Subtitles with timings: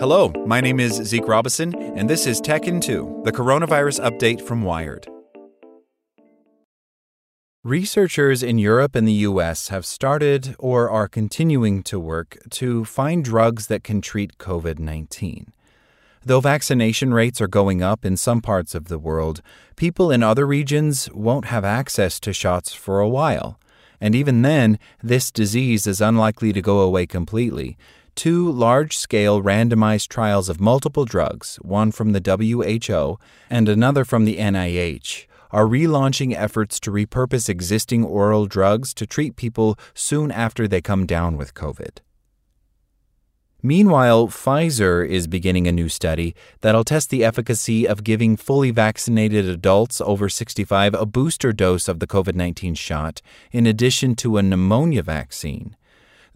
[0.00, 4.40] Hello, my name is Zeke Robison, and this is Tech in 2, the coronavirus update
[4.40, 5.06] from Wired.
[7.62, 13.22] Researchers in Europe and the US have started or are continuing to work to find
[13.22, 15.52] drugs that can treat COVID 19.
[16.24, 19.42] Though vaccination rates are going up in some parts of the world,
[19.76, 23.60] people in other regions won't have access to shots for a while.
[24.00, 27.76] And even then, this disease is unlikely to go away completely.
[28.14, 34.24] Two large scale randomized trials of multiple drugs, one from the WHO and another from
[34.24, 40.68] the NIH, are relaunching efforts to repurpose existing oral drugs to treat people soon after
[40.68, 41.98] they come down with COVID.
[43.62, 49.44] Meanwhile, Pfizer is beginning a new study that'll test the efficacy of giving fully vaccinated
[49.46, 53.20] adults over 65 a booster dose of the COVID 19 shot,
[53.52, 55.76] in addition to a pneumonia vaccine.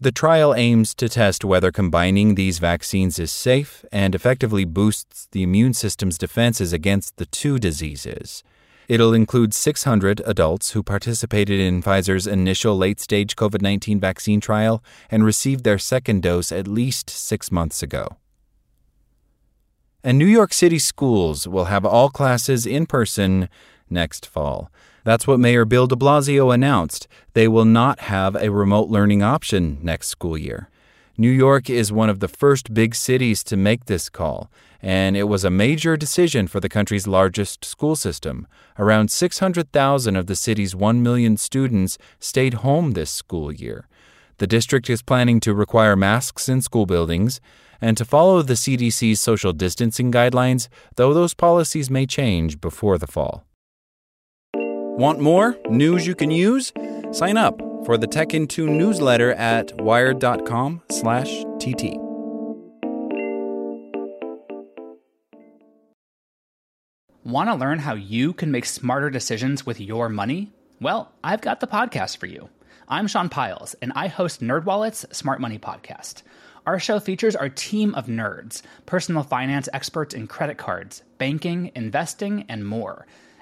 [0.00, 5.42] The trial aims to test whether combining these vaccines is safe and effectively boosts the
[5.42, 8.42] immune system's defenses against the two diseases.
[8.88, 14.82] It'll include 600 adults who participated in Pfizer's initial late stage COVID 19 vaccine trial
[15.10, 18.16] and received their second dose at least six months ago.
[20.02, 23.48] And New York City schools will have all classes in person
[23.90, 24.70] next fall.
[25.04, 27.06] That's what Mayor Bill de Blasio announced.
[27.34, 30.70] They will not have a remote learning option next school year.
[31.16, 34.50] New York is one of the first big cities to make this call,
[34.82, 38.48] and it was a major decision for the country's largest school system.
[38.78, 43.86] Around 600,000 of the city's 1 million students stayed home this school year.
[44.38, 47.40] The district is planning to require masks in school buildings
[47.80, 53.06] and to follow the CDC's social distancing guidelines, though those policies may change before the
[53.06, 53.44] fall.
[54.96, 56.72] Want more news you can use?
[57.10, 61.96] Sign up for the Tech in 2 newsletter at wired.com/tt.
[67.24, 70.52] Want to learn how you can make smarter decisions with your money?
[70.80, 72.48] Well, I've got the podcast for you.
[72.88, 76.22] I'm Sean Pyles, and I host NerdWallet's Smart Money Podcast.
[76.66, 82.44] Our show features our team of nerds, personal finance experts in credit cards, banking, investing,
[82.48, 83.08] and more.